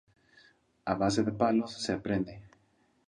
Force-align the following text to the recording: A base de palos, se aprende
A 0.91 0.93
base 1.01 1.21
de 1.27 1.33
palos, 1.41 1.71
se 1.83 1.91
aprende 1.97 2.33